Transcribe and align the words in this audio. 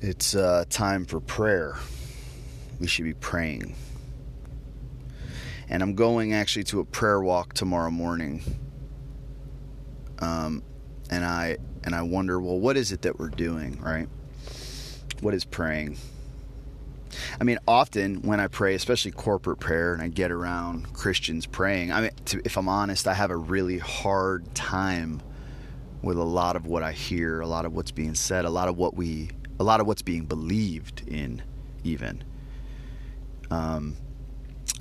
It's 0.00 0.36
uh, 0.36 0.64
time 0.70 1.06
for 1.06 1.18
prayer. 1.18 1.76
We 2.78 2.86
should 2.86 3.04
be 3.04 3.14
praying. 3.14 3.74
And 5.68 5.82
I'm 5.82 5.94
going 5.94 6.32
actually 6.32 6.64
to 6.64 6.80
a 6.80 6.84
prayer 6.84 7.20
walk 7.20 7.52
tomorrow 7.54 7.90
morning. 7.90 8.42
Um, 10.20 10.62
and 11.10 11.24
I 11.24 11.58
and 11.82 11.96
I 11.96 12.02
wonder, 12.02 12.40
well, 12.40 12.58
what 12.60 12.76
is 12.76 12.92
it 12.92 13.02
that 13.02 13.18
we're 13.18 13.28
doing, 13.28 13.80
right? 13.80 14.08
What 15.20 15.34
is 15.34 15.44
praying? 15.44 15.96
I 17.40 17.44
mean, 17.44 17.58
often 17.66 18.22
when 18.22 18.38
I 18.38 18.46
pray, 18.46 18.74
especially 18.74 19.10
corporate 19.10 19.58
prayer, 19.58 19.94
and 19.94 20.02
I 20.02 20.08
get 20.08 20.30
around 20.30 20.92
Christians 20.92 21.44
praying, 21.44 21.90
I 21.90 22.02
mean, 22.02 22.10
to, 22.26 22.42
if 22.44 22.56
I'm 22.56 22.68
honest, 22.68 23.08
I 23.08 23.14
have 23.14 23.30
a 23.30 23.36
really 23.36 23.78
hard 23.78 24.54
time 24.54 25.22
with 26.02 26.18
a 26.18 26.24
lot 26.24 26.54
of 26.54 26.66
what 26.66 26.84
I 26.84 26.92
hear, 26.92 27.40
a 27.40 27.46
lot 27.46 27.64
of 27.64 27.72
what's 27.72 27.90
being 27.90 28.14
said, 28.14 28.44
a 28.44 28.50
lot 28.50 28.68
of 28.68 28.76
what 28.76 28.94
we, 28.94 29.30
a 29.60 29.64
lot 29.64 29.80
of 29.80 29.86
what's 29.86 30.02
being 30.02 30.24
believed 30.24 31.06
in, 31.06 31.42
even. 31.84 32.24
Um, 33.50 33.96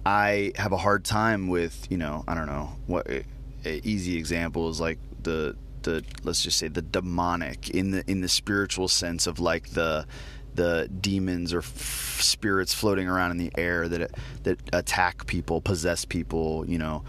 I 0.06 0.54
have 0.56 0.72
a 0.72 0.78
hard 0.78 1.04
time 1.04 1.48
with, 1.48 1.88
you 1.90 1.98
know, 1.98 2.24
I 2.28 2.36
don't 2.36 2.48
know 2.48 2.72
what. 2.86 3.08
A, 3.10 3.26
easy 3.66 4.18
example 4.18 4.70
is 4.70 4.80
like 4.80 5.00
the 5.24 5.58
the 5.82 6.04
let's 6.24 6.42
just 6.42 6.58
say 6.58 6.68
the 6.68 6.82
demonic 6.82 7.70
in 7.72 7.92
the 7.92 8.10
in 8.10 8.22
the 8.22 8.30
spiritual 8.30 8.88
sense 8.88 9.28
of 9.28 9.40
like 9.40 9.70
the 9.72 10.06
the 10.56 10.90
demons 11.02 11.54
or 11.54 11.60
f- 11.60 12.20
spirits 12.22 12.74
floating 12.74 13.08
around 13.08 13.32
in 13.32 13.38
the 13.38 13.52
air 13.58 13.88
that 13.88 14.12
that 14.44 14.60
attack 14.74 15.26
people, 15.28 15.62
possess 15.62 16.04
people. 16.04 16.66
You 16.68 16.80
know, 16.80 17.04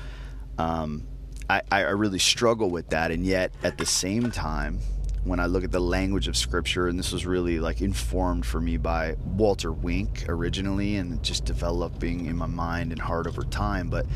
um, 0.59 1.07
I, 1.49 1.63
I 1.71 1.81
really 1.81 2.19
struggle 2.19 2.71
with 2.71 2.91
that, 2.91 3.11
and 3.11 3.25
yet 3.25 3.53
at 3.63 3.79
the 3.79 3.87
same 3.87 4.31
time, 4.31 4.81
when 5.25 5.41
I 5.41 5.47
look 5.47 5.65
at 5.65 5.73
the 5.73 5.81
language 5.81 6.29
of 6.29 6.37
Scripture, 6.37 6.89
and 6.89 6.99
this 6.99 7.13
was 7.13 7.27
really 7.27 7.59
like 7.61 7.81
informed 7.81 8.47
for 8.47 8.61
me 8.61 8.77
by 8.77 9.17
Walter 9.25 9.73
Wink 9.73 10.27
originally, 10.29 10.97
and 10.97 11.23
just 11.23 11.45
developing 11.45 12.27
in 12.27 12.37
my 12.37 12.47
mind 12.47 12.93
and 12.93 13.01
heart 13.01 13.27
over 13.27 13.43
time. 13.43 13.89
But 13.89 14.07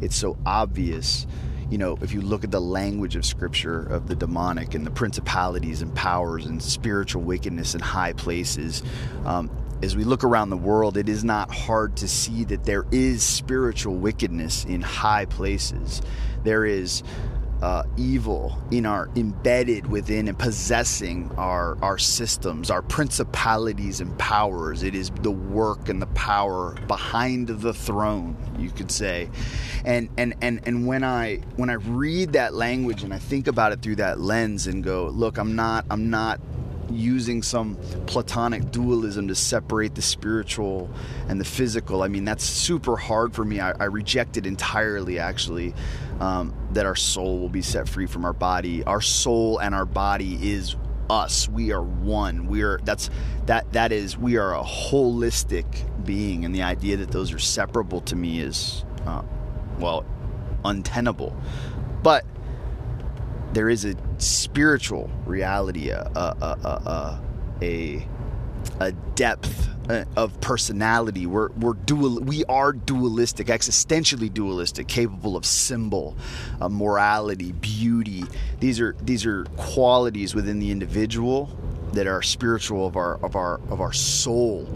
it's 0.00 0.16
so 0.16 0.36
obvious 0.46 1.26
you 1.70 1.78
know, 1.78 1.96
if 2.02 2.12
you 2.12 2.20
look 2.20 2.42
at 2.42 2.50
the 2.50 2.60
language 2.60 3.14
of 3.14 3.24
scripture 3.24 3.80
of 3.80 4.08
the 4.08 4.16
demonic 4.16 4.74
and 4.74 4.84
the 4.84 4.90
principalities 4.90 5.82
and 5.82 5.94
powers 5.94 6.44
and 6.44 6.60
spiritual 6.60 7.22
wickedness 7.22 7.74
in 7.76 7.80
high 7.80 8.12
places, 8.12 8.82
um, 9.24 9.48
as 9.82 9.96
we 9.96 10.04
look 10.04 10.24
around 10.24 10.50
the 10.50 10.56
world, 10.56 10.96
it 10.96 11.08
is 11.08 11.24
not 11.24 11.50
hard 11.50 11.96
to 11.96 12.08
see 12.08 12.44
that 12.44 12.64
there 12.64 12.86
is 12.90 13.22
spiritual 13.22 13.94
wickedness 13.94 14.64
in 14.64 14.82
high 14.82 15.24
places. 15.24 16.02
There 16.42 16.66
is 16.66 17.02
uh, 17.62 17.82
evil 17.96 18.58
in 18.70 18.86
our 18.86 19.10
embedded 19.16 19.86
within 19.86 20.28
and 20.28 20.38
possessing 20.38 21.30
our 21.36 21.76
our 21.82 21.98
systems, 21.98 22.70
our 22.70 22.82
principalities 22.82 24.00
and 24.00 24.16
powers. 24.18 24.82
It 24.82 24.94
is 24.94 25.10
the 25.22 25.30
work 25.30 25.88
and 25.88 26.00
the 26.00 26.06
power 26.08 26.74
behind 26.86 27.48
the 27.48 27.74
throne, 27.74 28.36
you 28.58 28.70
could 28.70 28.90
say. 28.90 29.28
And 29.84 30.08
and 30.16 30.34
and 30.40 30.60
and 30.64 30.86
when 30.86 31.04
I 31.04 31.36
when 31.56 31.70
I 31.70 31.74
read 31.74 32.32
that 32.32 32.54
language 32.54 33.02
and 33.02 33.12
I 33.12 33.18
think 33.18 33.46
about 33.46 33.72
it 33.72 33.82
through 33.82 33.96
that 33.96 34.20
lens 34.20 34.66
and 34.66 34.82
go, 34.82 35.08
look, 35.08 35.38
I'm 35.38 35.54
not 35.54 35.84
I'm 35.90 36.10
not 36.10 36.40
using 36.90 37.42
some 37.42 37.76
platonic 38.06 38.70
dualism 38.70 39.28
to 39.28 39.34
separate 39.34 39.94
the 39.94 40.02
spiritual 40.02 40.90
and 41.28 41.40
the 41.40 41.44
physical. 41.44 42.02
I 42.02 42.08
mean, 42.08 42.24
that's 42.24 42.44
super 42.44 42.96
hard 42.96 43.34
for 43.34 43.44
me. 43.44 43.60
I, 43.60 43.72
I 43.72 43.84
reject 43.84 44.36
it 44.36 44.46
entirely, 44.46 45.18
actually. 45.18 45.74
Um, 46.20 46.54
that 46.72 46.84
our 46.84 46.96
soul 46.96 47.38
will 47.38 47.48
be 47.48 47.62
set 47.62 47.88
free 47.88 48.06
from 48.06 48.26
our 48.26 48.34
body. 48.34 48.84
Our 48.84 49.00
soul 49.00 49.58
and 49.58 49.74
our 49.74 49.86
body 49.86 50.52
is 50.52 50.76
us. 51.08 51.48
We 51.48 51.72
are 51.72 51.82
one. 51.82 52.46
We 52.46 52.62
are 52.62 52.78
that's 52.84 53.10
that 53.46 53.72
that 53.72 53.90
is 53.90 54.16
we 54.16 54.36
are 54.36 54.54
a 54.54 54.62
holistic 54.62 55.64
being, 56.04 56.44
and 56.44 56.54
the 56.54 56.62
idea 56.62 56.96
that 56.98 57.10
those 57.10 57.32
are 57.32 57.38
separable 57.38 58.00
to 58.02 58.16
me 58.16 58.40
is 58.40 58.84
uh, 59.06 59.22
well 59.78 60.04
untenable. 60.64 61.36
But 62.02 62.24
there 63.52 63.68
is 63.68 63.84
a 63.84 63.94
spiritual 64.20 65.10
reality, 65.26 65.90
a 65.90 66.10
a 66.14 66.58
a, 66.64 67.20
a, 67.62 68.06
a 68.80 68.92
depth 69.14 69.68
uh, 69.88 70.04
of 70.16 70.40
personality. 70.40 71.26
We're 71.26 71.50
we're 71.52 71.74
dual. 71.74 72.20
We 72.20 72.44
are 72.44 72.72
dualistic, 72.72 73.48
existentially 73.48 74.32
dualistic, 74.32 74.88
capable 74.88 75.36
of 75.36 75.44
symbol, 75.44 76.16
uh, 76.60 76.68
morality, 76.68 77.52
beauty. 77.52 78.24
These 78.60 78.80
are 78.80 78.94
these 79.02 79.26
are 79.26 79.44
qualities 79.56 80.34
within 80.34 80.58
the 80.60 80.70
individual 80.70 81.50
that 81.92 82.06
are 82.06 82.22
spiritual 82.22 82.86
of 82.86 82.96
our 82.96 83.16
of 83.24 83.34
our 83.34 83.60
of 83.68 83.80
our 83.80 83.92
soul 83.92 84.68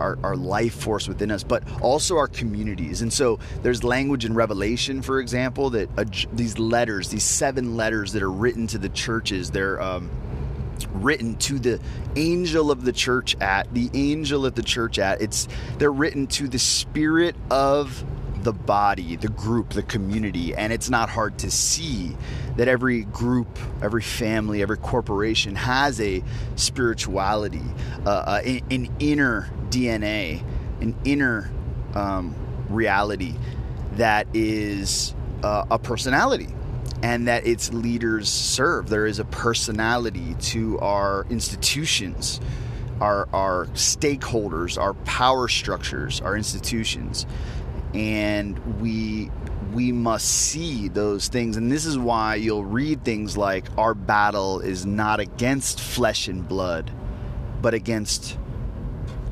our, 0.00 0.18
our 0.22 0.36
life 0.36 0.74
force 0.74 1.08
within 1.08 1.30
us, 1.30 1.42
but 1.42 1.62
also 1.80 2.16
our 2.16 2.28
communities. 2.28 3.02
And 3.02 3.12
so 3.12 3.38
there's 3.62 3.84
language 3.84 4.24
in 4.24 4.34
Revelation, 4.34 5.02
for 5.02 5.20
example, 5.20 5.70
that 5.70 5.88
uh, 5.96 6.04
these 6.32 6.58
letters, 6.58 7.08
these 7.08 7.24
seven 7.24 7.76
letters 7.76 8.12
that 8.12 8.22
are 8.22 8.30
written 8.30 8.66
to 8.68 8.78
the 8.78 8.88
churches, 8.88 9.50
they're 9.50 9.80
um, 9.80 10.10
written 10.92 11.36
to 11.36 11.58
the 11.58 11.80
angel 12.16 12.70
of 12.70 12.84
the 12.84 12.92
church 12.92 13.36
at 13.40 13.72
the 13.74 13.90
angel 13.94 14.46
at 14.46 14.54
the 14.54 14.62
church 14.62 14.98
at. 14.98 15.20
It's 15.20 15.48
they're 15.78 15.92
written 15.92 16.26
to 16.28 16.48
the 16.48 16.58
spirit 16.58 17.36
of 17.50 18.04
the 18.44 18.52
body, 18.52 19.16
the 19.16 19.28
group, 19.28 19.70
the 19.70 19.82
community. 19.82 20.54
And 20.54 20.72
it's 20.72 20.90
not 20.90 21.08
hard 21.08 21.38
to 21.40 21.50
see 21.50 22.16
that 22.56 22.68
every 22.68 23.04
group, 23.04 23.58
every 23.82 24.02
family, 24.02 24.62
every 24.62 24.76
corporation 24.76 25.56
has 25.56 26.00
a 26.00 26.22
spirituality, 26.56 27.62
uh, 28.06 28.10
uh, 28.10 28.40
an, 28.44 28.88
inner 29.00 29.50
DNA, 29.70 30.44
an 30.80 30.94
inner 31.04 31.50
um, 31.94 32.34
reality 32.68 33.34
that 33.92 34.26
is 34.34 35.14
uh, 35.42 35.64
a 35.70 35.78
personality 35.78 36.48
and 37.02 37.28
that 37.28 37.46
its 37.46 37.72
leaders 37.72 38.28
serve. 38.28 38.88
There 38.88 39.06
is 39.06 39.18
a 39.18 39.24
personality 39.24 40.34
to 40.40 40.78
our 40.78 41.26
institutions, 41.28 42.40
our, 43.00 43.28
our 43.32 43.66
stakeholders, 43.74 44.80
our 44.80 44.94
power 44.94 45.48
structures, 45.48 46.20
our 46.20 46.36
institutions 46.36 47.26
and 47.94 48.80
we 48.80 49.30
we 49.72 49.90
must 49.90 50.26
see 50.26 50.88
those 50.88 51.28
things. 51.28 51.56
And 51.56 51.70
this 51.70 51.84
is 51.84 51.98
why 51.98 52.36
you'll 52.36 52.64
read 52.64 53.04
things 53.04 53.36
like 53.36 53.66
our 53.76 53.94
battle 53.94 54.60
is 54.60 54.86
not 54.86 55.20
against 55.20 55.80
flesh 55.80 56.28
and 56.28 56.46
blood 56.46 56.90
but 57.60 57.74
against 57.74 58.38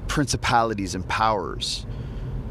principalities 0.09 0.95
and 0.95 1.06
powers 1.06 1.87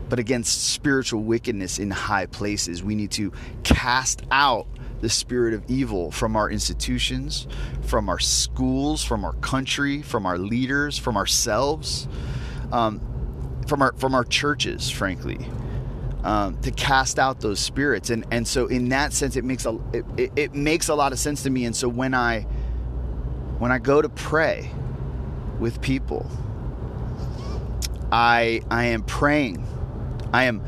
but 0.10 0.20
against 0.20 0.66
spiritual 0.66 1.24
wickedness 1.24 1.80
in 1.80 1.90
high 1.90 2.26
places. 2.26 2.84
We 2.84 2.96
need 2.96 3.12
to 3.12 3.32
cast 3.64 4.22
out 4.30 4.68
the 5.00 5.10
spirit 5.10 5.54
of 5.54 5.64
evil 5.68 6.12
from 6.12 6.36
our 6.36 6.50
institutions 6.50 7.48
from 7.82 8.08
our 8.08 8.20
schools 8.20 9.04
from 9.04 9.26
our 9.26 9.34
country 9.34 10.04
from 10.04 10.28
our 10.28 10.38
leaders 10.38 10.98
from 10.98 11.18
ourselves 11.18 12.08
um, 12.72 13.02
from 13.68 13.82
our 13.82 13.94
from 13.94 14.14
our 14.14 14.24
churches 14.24 14.92
frankly 14.92 15.40
um, 16.24 16.58
to 16.62 16.72
cast 16.72 17.20
out 17.20 17.42
those 17.42 17.59
spirits. 17.59 18.09
And 18.09 18.26
and 18.32 18.48
so 18.48 18.68
in 18.68 18.90
that 18.90 19.14
sense 19.14 19.36
it 19.36 19.44
makes 19.44 19.66
a 19.66 19.80
it, 19.94 20.32
it, 20.36 20.54
makes 20.54 20.90
a 20.90 20.96
lot 20.96 21.12
of 21.12 21.20
sense 21.20 21.44
to 21.44 21.50
me. 21.50 21.66
And 21.66 21.76
so 21.76 21.88
when 21.88 22.14
I 22.14 22.42
when 23.59 23.72
I 23.72 23.80
go 23.80 24.02
to 24.02 24.09
pray 24.09 24.72
with 25.60 25.81
people 25.81 26.30
I 28.12 28.62
I 28.70 28.86
am 28.86 29.04
praying. 29.04 29.66
I 30.34 30.46
am 30.46 30.64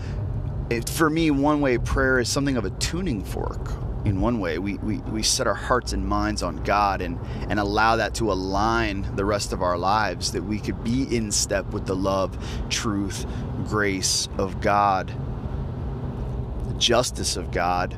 it, 0.69 0.90
for 0.90 1.09
me 1.09 1.30
one 1.30 1.62
way 1.62 1.78
prayer 1.78 2.19
is 2.19 2.30
something 2.30 2.58
of 2.58 2.66
a 2.66 2.69
tuning 2.72 3.24
fork 3.24 3.74
in 4.06 4.19
one 4.19 4.40
way. 4.40 4.58
We, 4.58 4.75
we, 4.75 4.97
we 5.00 5.24
set 5.24 5.47
our 5.47 5.53
hearts 5.53 5.94
and 5.94 6.06
minds 6.06 6.44
on 6.44 6.58
god 6.63 7.01
and, 7.01 7.19
and 7.50 7.60
allow 7.60 7.98
that 7.98 8.16
to 8.16 8.31
align 8.31 9.16
the 9.16 9.25
rest 9.25 9.54
of 9.54 9.62
our 9.62 9.77
lives 9.77 10.31
that 10.33 10.44
we 10.44 10.60
could 10.60 10.83
be 10.83 11.04
in 11.16 11.31
step 11.31 11.66
with 11.68 11.86
the 11.86 11.95
love 11.95 12.38
truth 12.69 13.25
grace 13.68 14.27
of 14.38 14.62
god 14.62 15.13
justice 16.78 17.38
of 17.38 17.52
God 17.52 17.96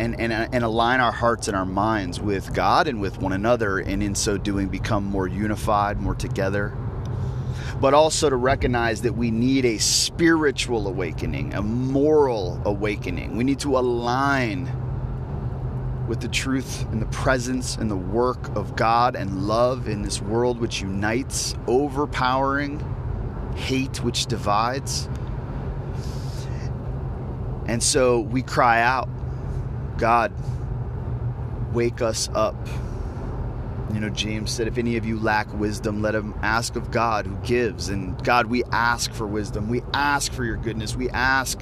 and, 0.00 0.18
and, 0.18 0.32
and 0.32 0.64
align 0.64 1.00
our 1.00 1.12
hearts 1.12 1.48
and 1.48 1.56
our 1.56 1.66
minds 1.66 2.20
with 2.20 2.52
God 2.52 2.88
and 2.88 3.00
with 3.00 3.18
one 3.18 3.32
another, 3.32 3.78
and 3.78 4.02
in 4.02 4.14
so 4.14 4.36
doing, 4.36 4.68
become 4.68 5.04
more 5.04 5.28
unified, 5.28 6.00
more 6.00 6.14
together. 6.14 6.76
But 7.80 7.94
also 7.94 8.28
to 8.28 8.36
recognize 8.36 9.02
that 9.02 9.12
we 9.12 9.30
need 9.30 9.64
a 9.64 9.78
spiritual 9.78 10.88
awakening, 10.88 11.54
a 11.54 11.62
moral 11.62 12.60
awakening. 12.64 13.36
We 13.36 13.44
need 13.44 13.60
to 13.60 13.78
align 13.78 14.70
with 16.08 16.20
the 16.20 16.28
truth 16.28 16.84
and 16.90 17.00
the 17.00 17.06
presence 17.06 17.76
and 17.76 17.90
the 17.90 17.96
work 17.96 18.54
of 18.56 18.76
God 18.76 19.16
and 19.16 19.46
love 19.46 19.88
in 19.88 20.02
this 20.02 20.20
world 20.20 20.58
which 20.60 20.82
unites, 20.82 21.54
overpowering 21.66 22.82
hate 23.56 24.02
which 24.02 24.26
divides. 24.26 25.08
And 27.66 27.82
so 27.82 28.20
we 28.20 28.42
cry 28.42 28.82
out, 28.82 29.08
God, 29.98 30.32
wake 31.72 32.02
us 32.02 32.28
up. 32.34 32.56
You 33.92 34.00
know, 34.00 34.10
James 34.10 34.50
said, 34.50 34.66
if 34.66 34.76
any 34.76 34.96
of 34.96 35.04
you 35.04 35.20
lack 35.20 35.52
wisdom, 35.54 36.02
let 36.02 36.14
him 36.14 36.34
ask 36.42 36.74
of 36.74 36.90
God 36.90 37.26
who 37.26 37.36
gives. 37.36 37.88
And 37.88 38.22
God, 38.24 38.46
we 38.46 38.64
ask 38.64 39.12
for 39.12 39.26
wisdom. 39.26 39.68
We 39.68 39.82
ask 39.92 40.32
for 40.32 40.44
your 40.44 40.56
goodness. 40.56 40.96
We 40.96 41.10
ask 41.10 41.60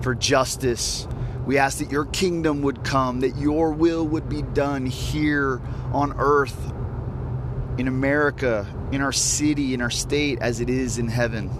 for 0.00 0.14
justice. 0.14 1.06
We 1.46 1.58
ask 1.58 1.78
that 1.78 1.90
your 1.90 2.06
kingdom 2.06 2.62
would 2.62 2.84
come, 2.84 3.20
that 3.20 3.36
your 3.36 3.72
will 3.72 4.06
would 4.06 4.28
be 4.28 4.42
done 4.42 4.86
here 4.86 5.60
on 5.92 6.14
earth, 6.18 6.72
in 7.78 7.88
America, 7.88 8.66
in 8.92 9.00
our 9.00 9.12
city, 9.12 9.72
in 9.72 9.80
our 9.80 9.90
state, 9.90 10.38
as 10.40 10.60
it 10.60 10.68
is 10.68 10.98
in 10.98 11.08
heaven. 11.08 11.50